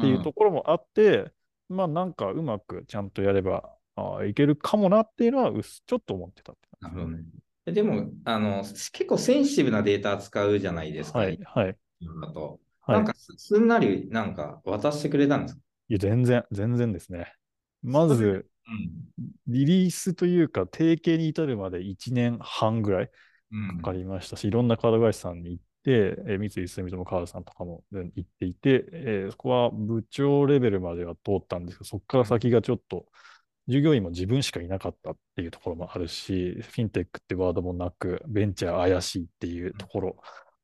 [0.00, 1.32] ていうところもあって、
[1.68, 7.24] まあなんかうまくちゃんとやればあいけるかもなっていうのはちょっと思ってたってなるほどね。
[7.64, 11.18] でも、あの、結構センシティブなデータ扱うじゃないですか。
[11.18, 12.60] はい、はい、今だと。
[12.82, 12.96] はい。
[12.98, 15.60] なんかすすんなりなんか渡してくれたんですか？
[15.88, 17.32] いや、全然、全然ですね。
[17.82, 18.44] まず、うん。
[19.46, 23.10] リリースというか、提携に至るまで1年半ぐらい
[23.52, 23.76] うん。
[23.78, 33.06] かかりましたし、いろんなカード会社さんに行って、えー三井住友カードさんとかも全行っていて、えーそこは部長レベルまでは通ったんですけど、そこから先がちょっと、
[33.68, 40.16] 従業員も自分しかいなかったっていうところもあるし、フィンテックってワードもなく、ベンチャー怪しいっていうところ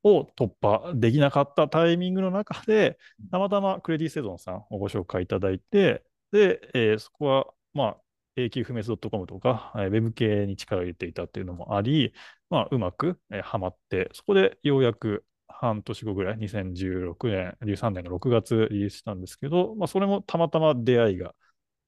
[0.04, 2.98] を突破できなかったタイミングの中で、
[3.30, 7.96] たまたまクレディセゾンさんをご紹介いただいて、で、えーそこは、まあ、
[8.36, 12.12] 永久不滅 .com とか、えーウェブ系に力を入れていたっていうのもあり、
[12.50, 21.34] まあ、うまく、えーはまって、そこでようやく半年後ぐらい、2016年、13年の6月リリースしたんですけど、まあ、それもたまたま出会いが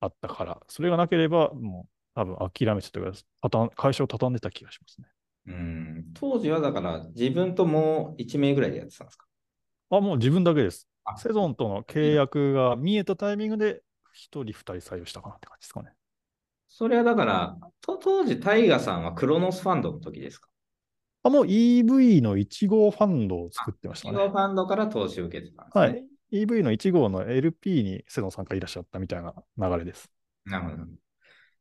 [0.00, 3.10] あったから、それがなければ、もう多分諦めてたか
[3.50, 5.08] ら、会社を畳んでた気がしますね。
[5.46, 9.26] うん当時はだから自分ともう1名ぐらいでやってたんですか？
[9.90, 11.16] あ、もう自分だけですあ。
[11.18, 13.82] セゾンとの契約が見えたタイミングで、1
[14.14, 15.90] 人、2人採用したかなって感じですかね。
[16.68, 20.48] それはだから、と当時、タイガさんはクロノスファンドの時ですか？
[21.22, 24.14] あ、もう EV の1号ファンドを作ってましたね。
[24.14, 25.84] 企業ファンドから投資を受けてたんですね。
[25.84, 26.04] はい。
[26.32, 30.10] EV の1号の LP にセゾンさんがいらっしゃったみたいな流れです。
[30.44, 30.84] なるほど。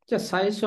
[0.06, 0.66] じゃあ最初、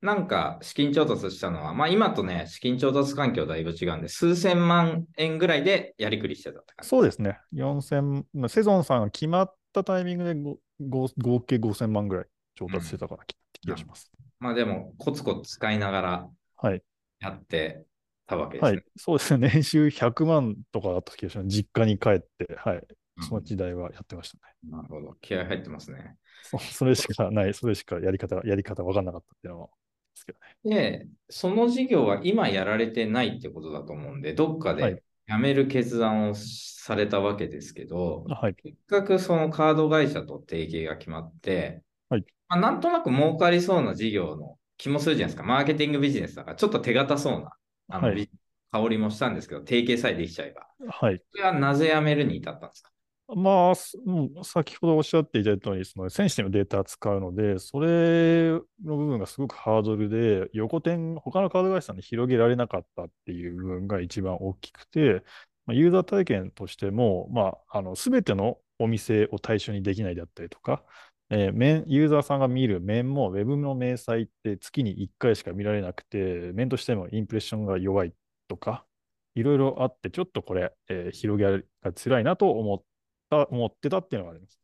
[0.00, 6.88] なんか資金調達したのは、まあ今とね、資金調達環境だいぶ違うんで、数千万円ぐらいでやりくりしてたって感じ。
[6.88, 7.38] そうですね。
[7.54, 10.34] 4000、まあセゾンさんが決まったタイミングで
[10.80, 14.10] 合計5000万ぐらい調達してたから気がします。
[14.40, 16.82] まあでも、コツコツ使いながらはい。
[17.20, 17.84] やって
[18.26, 18.72] たわけですね。
[18.72, 18.84] はい。
[18.96, 19.48] そうですね。
[19.48, 21.48] 年収100万とかだった気がします。
[21.48, 22.76] 実家に帰って、はい。
[22.76, 22.84] うん
[23.20, 24.42] その時代はやってましたね。
[24.70, 25.14] なるほど。
[25.20, 26.16] 気合入ってますね。
[26.42, 29.72] そそれしかない、それしかやり方、やり方分かんなかったっていうのはで
[30.16, 30.76] すけどね。
[30.76, 38.56] で、その事業は今やられてないってことだと思うんで、どっかはいで辞める決断をされたわけですけど、あはい。
[38.62, 45.42] せっかくそのカード会社と提携が決まって、はいまあ、なんとなく儲かりそうな事業の気もするじゃないですか。
[45.46, 47.52] マーケティングビジネスだから、ちょっと手堅そうな
[47.88, 48.30] あの、はいビ
[48.72, 50.66] 香りもしたんですけど、提携さえできちゃえば。
[50.88, 51.22] はい。
[51.30, 52.90] それはなぜ辞めるに至ったんですか？
[53.28, 53.74] まあ、
[54.06, 58.60] うん先ほどおっしゃっていただいたように、そのセンシティブデータを使うので、それの
[58.96, 65.22] 部分がすごくハードルで、横転、他のカード会社さんに広げられなかったっていう部分が一番大きくて、
[65.66, 70.84] まあ、ユーザー体験としても、まあ、あの、すべてのお店を対象にできないであったりとか、
[71.30, 78.14] えー面ユーザーさんが見る面も、ウェブの明細って月に1回しか見られなくて、面としてもインプレッションが弱い
[78.48, 78.86] とか、
[79.34, 82.84] いろいろあって、ちょっとこれ、えー広げられが辛いなと思って
[83.28, 84.58] た、思ってたっていうのがあります。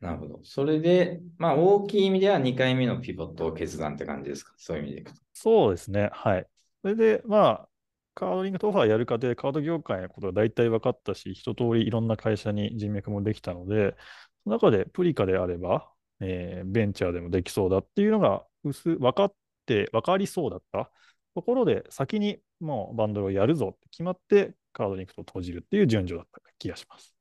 [0.00, 0.40] なるほど。
[0.44, 4.52] それで、まあ大きい意味では2回目のピボットを決断って感じですか？
[4.58, 5.20] そういう意味でいくと。
[5.32, 6.10] そうですね。
[6.12, 6.46] はい。
[6.82, 7.68] それで、まあ、
[8.14, 13.96] カードリングとオファーやる過程でカード業界のことが大体分かったし、一通りいろんな会社に人脈もできたので、
[14.44, 19.34] その中でプリカであれば、えーベンチャーでもできそうだっていうのが薄分かっ
[19.66, 20.90] て、分かりそうだった
[21.34, 27.15] ところで、先にもうバンドルをやるぞって決まって、カードリンクと閉じるっていう順序だった気がします。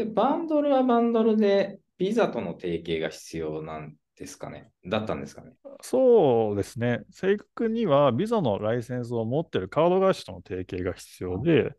[0.00, 4.70] で、バンドルはバンドルで、ビザとの提携が必要なんですかね？
[4.86, 5.52] だったんですかね？
[5.82, 7.02] そうですね。
[7.10, 11.74] 正確には、ビザのライセンスを持っているカード会社との提携が必要で、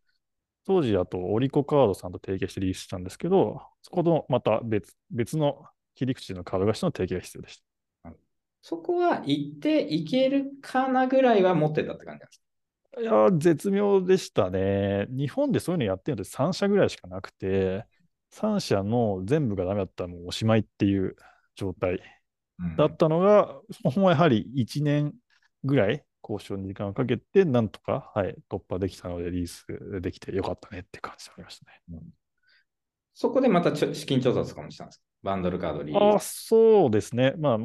[0.68, 7.58] 当時だとオリコカードさんと提携してリリースしたんですけど、そことまた別別の切り口のカード会社の提携が必要でし
[8.04, 8.12] た。
[8.62, 12.38] そこは行っていけるかなぐらいは持ってたって感じなんです
[12.94, 13.02] か？
[13.02, 15.08] いやー、絶妙でしたね。
[15.10, 17.86] 日本でそういうのやってるのって3社ぐらいしかなくて、
[18.34, 21.16] 3社の全部がダメだったらもうおしまいっていう
[21.56, 22.00] 状態
[22.60, 25.14] うんだったのが、そこもやはり1年
[25.64, 29.66] ぐらい交渉に時間をかけて、なんとか、はい、突破できたので、リリース
[30.02, 32.04] できてよかったねって感じでありましたね。
[33.14, 35.04] そこでまた資金調達とかもしたんですか？
[35.24, 36.46] バンドルカードリース。
[36.48, 37.34] そうですね。
[37.38, 37.58] まあ、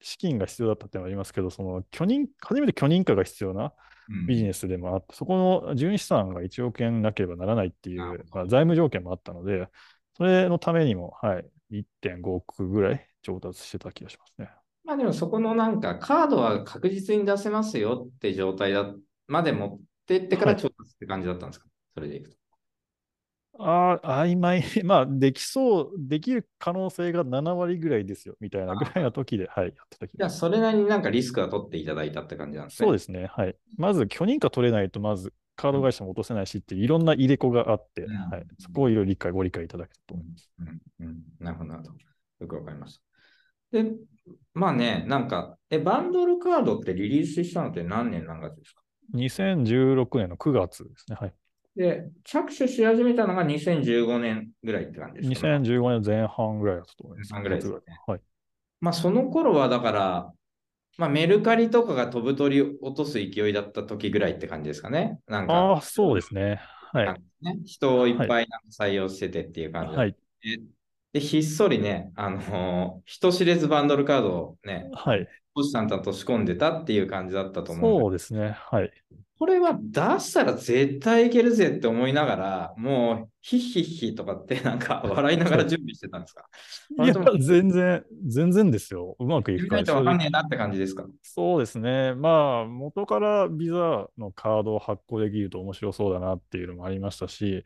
[0.00, 3.72] 資金が必要だったっていうのはありますけど、その許認、初めて許認可が必要な
[4.08, 9.68] うんビジネスでもあって、そこの純資産が1億円なければならないっていうまあ、財務条件もあったので、
[10.16, 14.50] それのためにも、はい、1.5億ぐらい調達してた気がしますね。
[14.84, 18.94] まあでもそこのなんかカードは確実に出せますよって状態だ
[19.26, 22.36] まで持ってってから調達って感じだったんですか、それでいくと。
[23.58, 24.64] ああ、曖昧。
[24.84, 30.30] まあ、できそう、できる可能性が7割ぐらいですよ、みたいなぐらいの時で、はい、やってた気じゃあ。
[30.30, 32.86] それなりになんかリスクは取っていただいたって感じなんですね。
[32.86, 33.26] そうですね。
[33.26, 33.56] はい。
[33.78, 38.46] まず、許認可取れないと、まず、カード会社も落とせないしっていろんな入れ子があって、うんはい。
[38.58, 40.50] そこをいろいろ理解、ご理解いただけたと思います。
[40.58, 41.94] うんうん、なるほど、なるほど。
[42.40, 42.98] よくわかりまし
[43.72, 43.82] た。
[43.82, 43.92] で、
[44.52, 48.82] まあね、なんか、え、バンドルカードってリリースしたのって何年何月ですか
[49.14, 51.16] ？2016年の9月ですね。
[51.20, 51.34] はい。
[51.76, 57.32] で、着手し始めたのが2015年ぐらいって感じですか、ね、2015年前半ぐらいだったと思います。
[57.32, 58.20] 前半ぐらいですねはい。
[58.80, 60.32] まあ、その頃はだから、
[60.96, 65.20] まあ、メルカリとかが飛ぶ鳥を落とす勢いだった時ぐらいって感じですかね。
[65.26, 66.60] なんか、ああ、そうですね。
[66.92, 67.20] はい。
[67.42, 70.16] ね、人をいっぱい採用しててっていう感じだったはい。
[70.42, 70.58] で
[71.12, 75.28] で、ひっそりね、あのー人知れずバンドルカードをね、はい。
[75.54, 78.50] 星さんと仕込んでたっていう感じだったと思うそうですね。
[78.50, 78.92] はい。
[79.38, 86.48] これは出したら絶対いけるぜって思いながら、もう、ヒッヒッヒとかってなんか 笑いながら準備してたんですか？
[87.04, 89.16] いや全然、全然ですよ。
[89.18, 91.04] うまくいくかやりないとわかんねえなって感じですか？
[91.22, 92.14] そうですね。
[92.14, 97.64] まあ、元からビザのカードを発行できると面白そうだなっていうのもありましたし、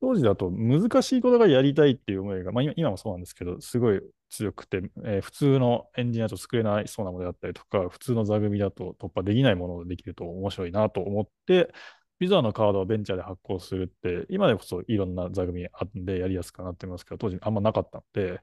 [0.00, 11.72] 当時だと難しいことがやりたいっていう思いが、まあ今今もそうなんですけど、すごい強くて、えー普通のエンジニアと作れないそうなものだったりとか、普通の座組だと突破できないものができると面白いなと思って、
[12.18, 18.40] ビザのカードをベンチャーで発行するって、今でこそいろんな座組あんでやりやすくなってますけど、当時あんまなかったので、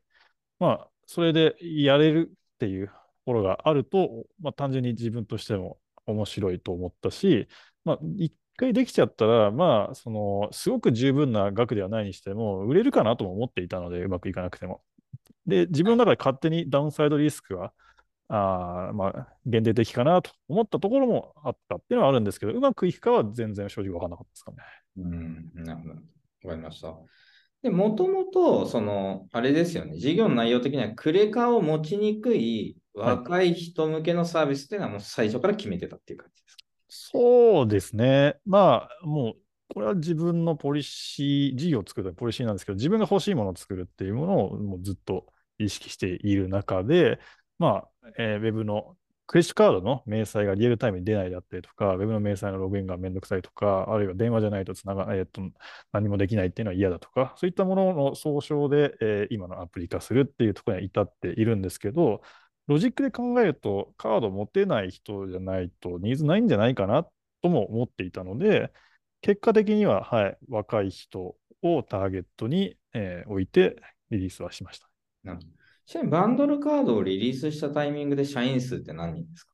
[0.59, 2.93] まあ、それでやれるっていうと
[3.25, 7.47] ころがあると、まあ、単純に自分としても面白いと思ったし、
[7.85, 14.83] まあ、一回できちゃったら、まあ、その、すごく十分な額ではないにしても、売れるかなとも思っていたので、うまくいかなくても。
[15.45, 17.73] で、自分の中で勝手にダウンサイドリスクは、
[18.29, 24.58] あーまあ、限定的かなと思ったところもあったっていうのはあるんですけど、うまくいくかは全然正直分からなかったですかね。
[24.97, 25.93] うん、なるほど。
[25.93, 25.99] わ
[26.51, 26.95] かりました。
[27.62, 36.63] で、もともと、その、あれですよね、事業の内容的には、クレカを持ちにくい若い人向けのサービスっていうのはもう最初から決めてたっていう感じですか？
[36.89, 38.38] そうですね。
[38.45, 39.36] まあ、もう、
[39.73, 45.25] これは自分のポリシー、事業を作るポリシーなんですけど、自分が欲しいものを作るっていうものをもうずっと
[45.57, 47.19] 意識している中で、
[47.57, 55.41] まあ、えーウェブのクレジットカードの明細がリアルタイムに出ないだったりとか、ウェブの明細のログインがめんどくさいとか、あるいは電話じゃないとつなが、えーと
[55.91, 62.21] 何もできないっていうのは嫌だとか、そういったものの総称で、えー今のアプリ化するっていうところに至っているんですけど、
[62.67, 67.07] ロジックで考えると、カード持てない人じゃないとニーズないんじゃないかな
[67.41, 68.71] とも思っていたので、
[69.23, 73.77] 結果的には、はい、若い人をターゲットに、えー置いて
[74.12, 74.89] リリースはしました。
[75.23, 75.47] なるほど
[75.86, 79.53] ちなみにバンドルカードをリリースしたタイミングで社員数って何人ですか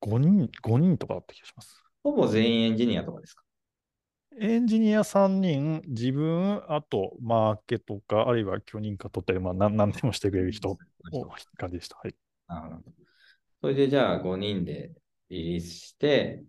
[0.00, 1.82] ？5人、5人とかだった気がします。
[2.04, 3.42] ほぼ全員エンジニアとかですか？
[4.38, 10.78] エンジニア3人、自分、あとマーケとか、あるいは許認可取ったり、まあ、何でもしてくれる人を
[11.56, 11.98] 感じでした。
[11.98, 12.14] はい。
[12.46, 12.92] なるほど。
[13.60, 14.92] それでじゃあ5人で
[15.28, 16.42] リリースして、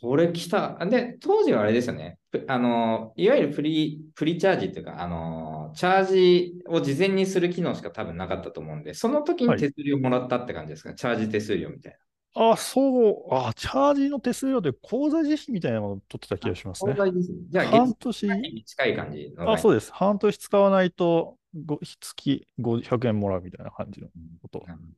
[0.00, 0.78] これ来た。
[0.86, 2.18] で、当時はあれですよね。
[2.30, 11.98] プあの、いわゆるプリ、プリチャージっていうか、あの、チャージを事前にする機能しか多分なかったと思うんで、その時にはい手数料もらったって感じですか、チャージ手数料みたい
[12.34, 16.50] あ、そう、あ、チャージの手数料で口座実費みたいなものを取ってた気な。
[16.50, 16.92] がしますね。
[16.92, 19.52] あ東大ですねじゃあ、半月年、に近い感じの。
[19.52, 19.92] あ、そうです。
[19.92, 24.08] 半年使わないと、ご月500円もらうみたいな感じの
[24.42, 24.64] こと。
[24.66, 24.94] うん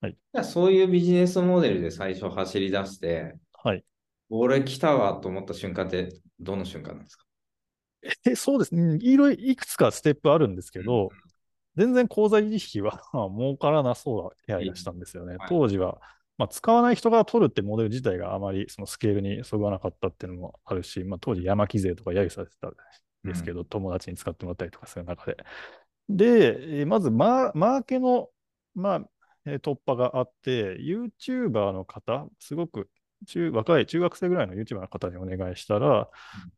[0.00, 3.84] はいじゃあそういうビジネスモデルで最初走り出して、はい。
[4.30, 7.24] 俺来たわと思った瞬間ってどの瞬間なんですか？
[8.24, 8.98] え、そうですね。
[9.00, 11.08] いろいろいくつかステップあるんですけど、
[11.76, 15.48] 全然口座維持費は儲からなそうな気配がしたんですよねはい。
[15.48, 16.00] 当時は、
[16.36, 22.72] まあ、使わない人が取るってモデル自体があまりそのスケールにそぐわなかったっていうのもあるし、まあ、当時山木税とか揶揄されてたん
[23.24, 25.36] ですけど、友達に使ってもらったりとかする中で。
[26.08, 28.28] で、えーまずマー、マーケの、
[28.74, 29.08] まあ、
[29.46, 32.88] えー突破があって、YouTuber の方、すごく
[33.26, 36.08] 中若い中学生ぐらいの YouTuber の方にお願いしたら、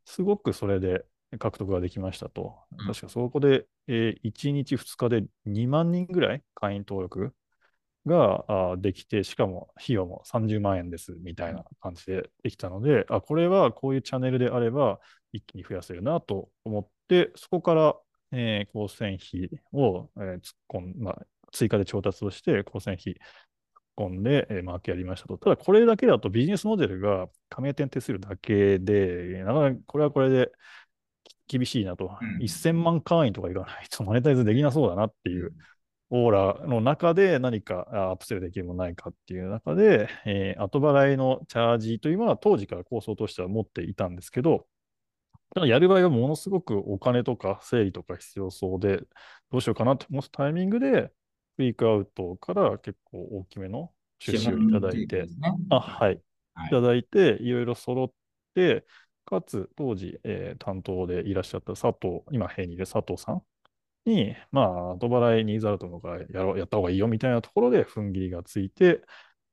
[0.05, 1.05] すごくそれで
[1.39, 2.59] 獲得ができましたと。
[2.71, 2.87] うん。
[2.87, 7.33] 確かそこで、えー1日2日で2万人ぐらい会員登録
[8.05, 14.99] ができて、しかも費用も30万円ですみたいな感じでできたので、あ、これはこういうチャンネルであれば
[15.31, 17.95] 一気に増やせるなと思って、そこから、
[18.31, 23.15] えー、光線費を、えー突っ込ん、まあ、追加で調達をして、光線費
[23.97, 25.37] 込んで、えーマーケやりましたと。
[25.37, 30.51] ただ、これだけだとビジネスモデルが加盟店手数料だけで、なかなかこれはこれで
[31.47, 32.17] 厳しいなと。
[32.21, 35.53] うん1000万会員とかいかないとマネタイズできなそうだなっていう
[36.11, 44.67] オーラの中で何かアップセルできるものないかっていう中で、えー、後払いのチャージというものは当時から構想としては持っていたんですけど、
[45.55, 49.01] ただやる場合はものすごくお金とか整理とか必要そうで、
[49.51, 51.11] どうしようかなと思ったタイミングで、
[51.61, 55.29] フリークアウトから結構大きめの出資をいただいて、ね、
[55.69, 56.15] あ、はい。
[56.15, 58.11] いただいて、いろいろ揃っ
[58.55, 58.83] て、
[59.25, 63.43] かつ当時、えー、担当でいらっしゃった佐藤、今、平にいる佐藤さん
[64.05, 69.03] に、まあ、後払いニーズアウトの方がやろうやった方がいいよみたいなところで踏ん切りがついて、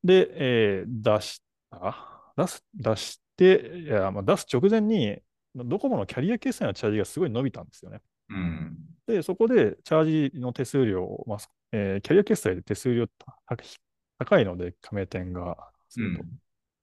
[0.03, 5.19] で、えー、出した、出す、出して、いやまあ、出す直前に、
[5.55, 8.01] ドコモのキャリア決済のチャージがすごい伸びたんですよね。
[8.31, 8.77] うん、
[9.07, 11.39] で、そこでチャージの手数料を、まあ
[11.73, 13.07] えー、キャリア決済で手数料
[14.19, 15.57] 高いので、加盟店が
[15.89, 16.23] すると。
[16.23, 16.39] うん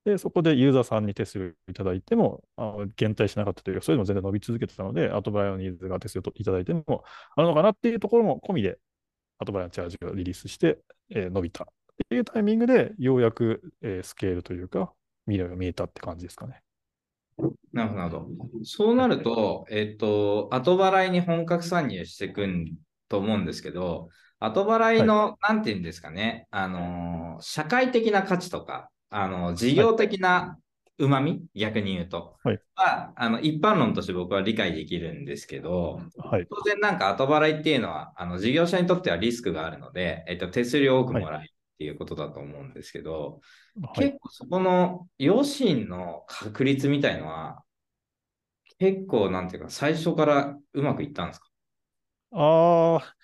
[0.06, 7.04] で、そこでユーザーさんに手数料いただいても、あ減退しなかったというか、それでも全然伸び続けてたので、後払いのニーズが手数料いただいても
[7.36, 8.78] あるのかなっていうところも込みで、
[9.40, 10.78] 後払いのチャージをリリースして、
[11.10, 11.68] えー、伸びたっ
[12.08, 14.94] ていうタイミングで、ようやく、えー、スケールというか、
[15.26, 16.62] 未来が見えたって感じですかね。
[17.74, 18.28] なるほど。
[18.64, 22.48] そうなると、えっ、ー、と、後払いに本格参入していく
[23.10, 24.10] と思うんですけど、
[24.40, 30.58] 後払いの、はい、なんていうんですかね、あのー、社会的な価値とか、あの、事業的な
[30.98, 43.42] うまみ、逆に言うと、はい、は、あの、一般論として僕は理解できるんですけど、はい、当然なんか後払いっていうのは、あの、事業者にとってはリスクがあるので、えっと、手数料多くもらえるっていうことだと思うんですけど、
[43.82, 47.62] はい、結構そこの余震の確率みたいのは、
[48.80, 51.48] 結構なんていうか、最初からうまくいったんですか？
[52.32, 53.16] ああ、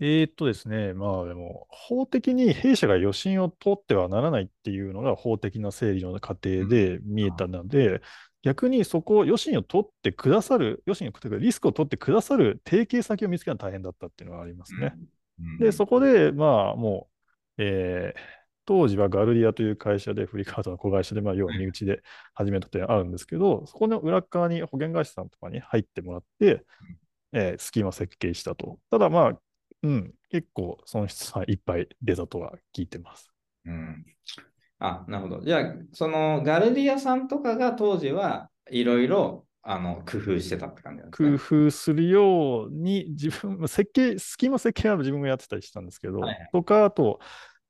[0.00, 8.00] えーっとですね、まあでも、法的に弊社が余震を取ってはならないっていうのが法的な整理の過程で見えたので、
[8.42, 14.94] 逆にそこを余震を取ってくださる、余震をリスクを取ってくださる提携先を見つけるのは大変だったっていうのがありますね。
[15.58, 17.17] で、そこで、まあもう、
[17.58, 18.20] えー、
[18.64, 22.02] 当時はガルディアという会社で、フリーカードの子会社で、まあ、要は身内で
[22.34, 26.64] 始めた点あるんですけど、そこの裏側に保険会社さんとかに入ってもらって、
[27.32, 28.78] えー、スキーマ設計したと。
[28.90, 29.40] ただまあ、
[29.82, 33.30] うん、結構損失はいっぱい出たとは聞いてます。
[33.64, 34.04] うん。
[34.80, 35.44] あ、なるほど。
[35.44, 47.20] じゃあ、そのガルディアさんとかが当時はいろいろあの工夫してたって感じなんですか、ね、工夫するように自分、設計、スキーマ設計は自分がやってたりしたんですけど、はいはい、とか、あと、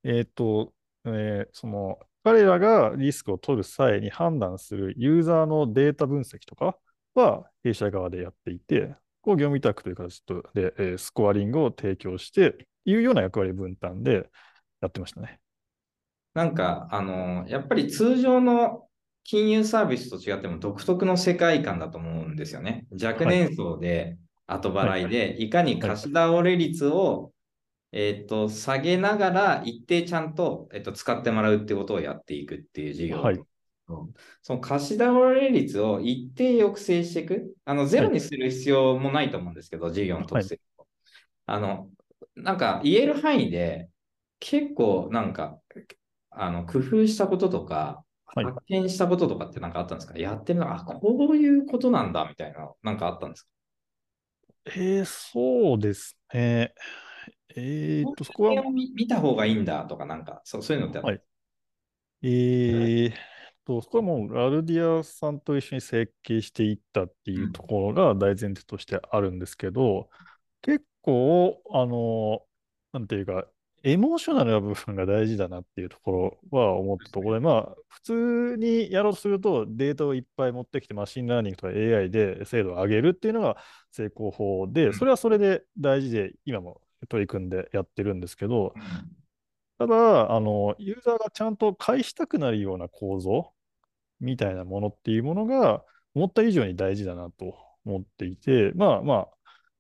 [0.05, 0.73] えっ、ー、と、
[1.07, 6.77] えー、その、彼らがリスクを取る際に判断するユーザーのデータ分析とか
[7.15, 8.95] は弊社側でやっていて、
[9.25, 10.23] を業務委託という形
[10.55, 14.31] で、えー、スコアリングを提供していうような役割分担で
[14.81, 15.41] やってましたね。
[16.35, 18.88] なんか、あのやっぱり通常の
[19.25, 22.87] 金融サービスと違っても独特の世界観だと思うんですよね。
[23.03, 24.17] 若年層で
[24.47, 27.33] 後払いで、はい、いかに貸し倒れ率を、
[27.93, 33.23] えっ、ー、と下げながら一定ちゃんと,、えーと、使ってもらうってことをやっていくっていう事業。
[33.23, 33.41] はい、
[34.43, 37.55] その貸し倒れ率を一定抑制していく。
[37.65, 40.87] あの、ゼロにする必要もないと思うんですけど、はい、事業の特性、はい、
[41.47, 41.91] あの、
[42.35, 43.89] なんか言える範囲で、
[44.41, 45.59] 結構なんか、
[46.31, 48.05] あの、工夫したこととか、
[48.35, 53.49] 発見したこととかって何かあったんですか、はい、やってるのあ、こういうことなんだみたいな、なんかあったんですか？
[54.67, 56.75] えー、そうですね。
[57.57, 58.63] えー、っと、そこは。
[58.95, 61.23] 見た方がいいんだとか、なんか、そうそういうのってあった、はい、
[62.23, 63.13] えー、
[63.65, 70.11] と、そこはもうラルディアさんと一緒に設計していったっていうところが大前提としてあるんですけど、
[70.63, 72.43] 結構、あの、
[72.93, 73.47] なんていうか、
[73.85, 83.57] エモーショナルな部分が大事だなっていうところは思ったところで、まあ、普通にやろうとすると、データをいっぱい持ってきて、 machine learning とか AI で精度を上げるっていうのが
[83.93, 88.75] 正攻法で、それはそれで大事で、今も取り組んでやってるんですけど、
[89.79, 93.53] ただ、あの、ユーザーがちゃんと返したくなるような構造
[94.21, 99.29] みたいなものっていうものが、思った以上に大事だなと思っていて、まあまあ、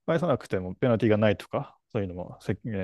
[0.07, 2.39] 返さなくてもペナルティがないとか、そういうのも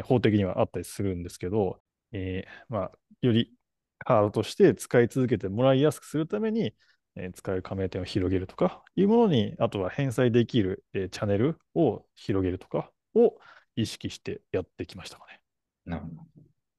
[0.04, 1.80] 法的にはあったりするんですけど、
[2.12, 3.52] えー、まあ、より
[3.98, 6.74] カードとして使い続けてもらいやすくするために、
[7.16, 13.36] えー、使える加盟店を広げるとかいうものに、あとは返済できる、えー、チャンネルを広げるとかを
[13.76, 15.40] 意識してやってきましたかね。
[15.84, 16.08] なるほ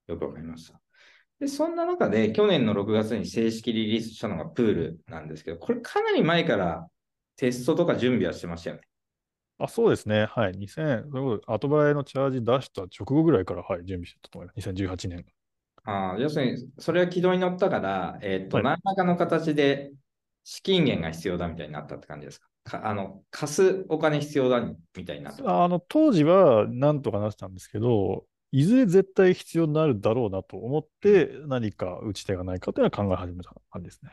[0.08, 0.14] ど。
[0.14, 0.80] よくわかりました。
[1.40, 6.88] で、そんな中で去年の6月に正式リリースしたのがプールなんですけど、これかなり前から
[7.36, 8.84] テストとか準備はしてましたよね。
[9.58, 10.26] あそうですね。
[10.26, 10.52] はい。
[10.54, 14.70] 2000、後払いのチャージ出した直後ぐらいから、はい、準備してたと思います。
[14.70, 15.26] 2018年。
[15.86, 19.92] あ要するに、それは軌道に乗ったから、えっ、ー、と、はい、何らかの形で
[20.44, 22.48] 資金源が必要だみたいになったって感じですか？
[22.66, 24.60] かあの貸すお金必要だ
[24.96, 25.64] みたいになった。
[25.64, 34.12] あの当時はなんとかなってたんですけど、いずれ絶対必要になるだろうなと思って、何か打ち手がないかというのは考え始めた感じですね。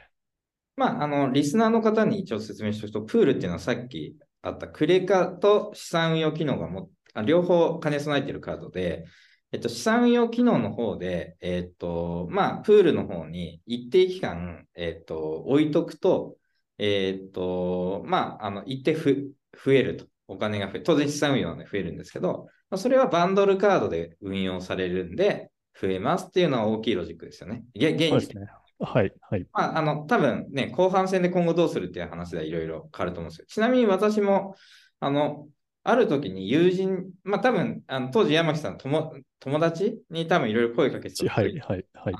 [0.77, 9.05] まあ、あの、リスナーの方に一応説明しておくと、プールっていうのはさっきあったクレカと資産運用機能がもあ両方兼ね備えているカードで、
[9.53, 16.37] えっと、資産運用機能の方で、えっと、まあ、プールの方に一定期間、えっと、置いとくと、
[16.79, 19.33] えっと、まあ、あの、一定ふ
[19.65, 20.07] 増えると。
[20.29, 27.65] お金が増え当然資産運用は、ね、増えるんですけど、まあ、それはバンドルカードで運用されるんで、増えますっていうのは大きいロジックですよね。
[27.75, 28.49] げ現時点ね。
[28.85, 29.47] はい、はい。
[29.53, 33.47] まあ、あの、多分ね、後半戦で今後どうするっていう話ではいろいろ変わると思うんですよ。
[33.49, 34.57] ちなみに私も、
[35.01, 35.49] あの、
[35.85, 41.33] ある時に友人、まあ多分、あの当時山木さん友、友達に多分いろいろ声かけてた。
[41.33, 42.15] はい、はい、はい。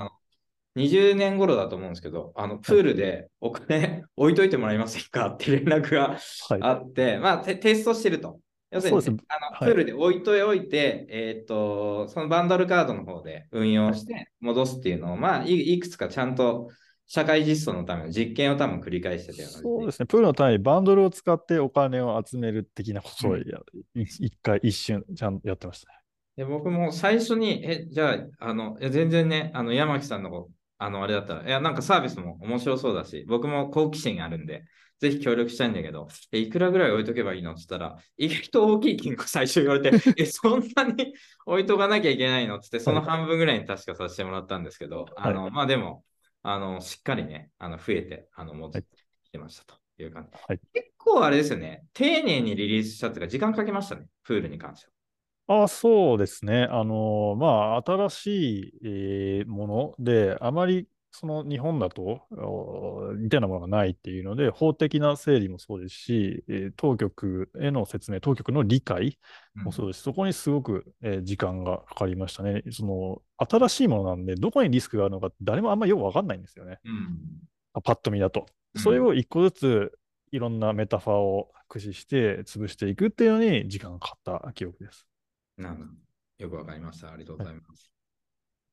[0.75, 6.17] 20年頃だと思うんですけど、あの、プールでお金 置いといてもらえませんかって連絡が
[6.49, 8.39] はい、あって、まあテ、テストしてると。
[8.73, 16.69] 要するに、そうですあのはいプールで置いといて、えーっと、そのバンドルカードの方で運用して戻すっていうのを、まあい、いくつかちゃんと
[17.05, 20.05] 社会実装のための実験を多分繰り返してたようなそうですね。
[20.05, 23.43] プールの単位、バンドルを使ってお金を集める的なことをうん
[23.95, 25.99] 一回、一瞬、ちゃんとやってましたね。
[26.35, 30.49] で僕も最初に、え、じゃあ、あの、いや全然ね、あの、山木さんのこ
[30.79, 34.63] あの、あれだったら、いや、なんかサービスも面白そうだし、僕も好奇心あるんで、
[35.03, 41.13] ぜひ協力したいんだけど、え、いくらぐらい置いとけばいいのって言ったら、意外と大きい金庫最初言われて、 え、そんなに
[41.45, 46.05] 置いとかなきゃいけないのってって、その半分ぐらいに確かさせてもらったんですけど、あの、まあでも、
[46.41, 48.87] あの、しっかりね、あの、増えて、あの、戻って
[49.25, 50.31] きてましたという感じ。
[50.47, 55.63] はい結構あれですよね、丁寧にリリースしたっていうか、時間かけましたね、プールに関しては。
[55.63, 56.63] あそうですね。
[56.71, 69.19] あの、まあ、新しい、えーもので、あまりその日本だとお似たようなものがないっていうので、法的な整理もそうですし、えー当局への説明、当局の理解
[69.63, 72.63] もそうですし、そこにすごく、えー時間がかかりましたね。
[72.71, 76.79] その新しいものなんで、どこにリスクがあるのか誰もあんまよくわかんないんですよね。
[76.83, 77.17] うん
[77.73, 78.47] あパッと見だと。
[78.75, 79.99] うんそれを一個ずつ
[80.31, 85.05] いろんなメタファーを駆使して潰していくっていうのに時間がかかった記憶です。
[85.57, 85.89] なるほど。
[86.39, 87.11] よくわかりました。
[87.11, 87.92] ありがとうございます。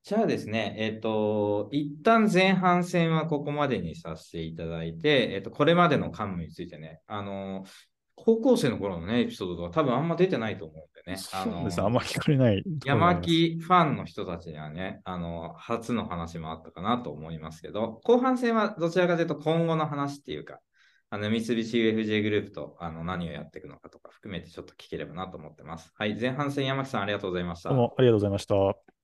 [0.03, 7.65] じゃあですね、えっ、と、一旦前半戦はここまでにさせていただいて、えっ、と、これまでの幹務についてね、あの、
[8.15, 11.19] 高校生の頃のね、エピソードとか多分あんま出てないと思うんでね。
[11.33, 11.85] あのそうですね。
[11.85, 13.15] あんまり聞かれない山。
[13.15, 20.59] 木ファンの人たちにはね、あの、初の話もあったかなと思いますけど、後半戦はどちらかというと今後の話っていうか、
[21.09, 25.91] あの、三菱 UFJ グループとあの何をやっていくのかとか含めてちょっと聞ければなと思ってます。
[25.95, 27.69] はい、前半戦山木さんありがとうございました。
[27.69, 29.00] どうもありがとうございました。